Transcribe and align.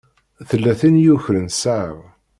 Tella 0.49 0.73
tin 0.79 0.95
i 0.99 1.03
yukren 1.05 1.47
ssaɛa-w. 1.51 1.97